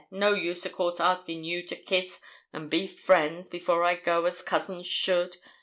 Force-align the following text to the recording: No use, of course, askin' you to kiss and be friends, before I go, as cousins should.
No 0.09 0.33
use, 0.33 0.65
of 0.65 0.71
course, 0.71 0.99
askin' 0.99 1.43
you 1.43 1.61
to 1.61 1.75
kiss 1.75 2.19
and 2.51 2.71
be 2.71 2.87
friends, 2.87 3.49
before 3.51 3.83
I 3.83 3.93
go, 3.93 4.25
as 4.25 4.41
cousins 4.41 4.87
should. 4.87 5.37